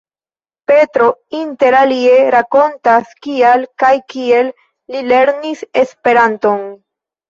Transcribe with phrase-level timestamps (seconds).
[0.69, 4.53] Petro inter alie rakontas kial kaj kiel
[4.93, 6.71] li lernis Esperanton.